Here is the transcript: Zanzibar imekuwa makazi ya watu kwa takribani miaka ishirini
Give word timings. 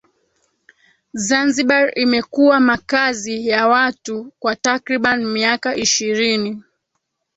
Zanzibar 1.25 1.95
imekuwa 1.99 2.59
makazi 2.59 3.47
ya 3.47 3.67
watu 3.67 4.31
kwa 4.39 4.55
takribani 4.55 5.25
miaka 5.25 5.75
ishirini 5.75 6.63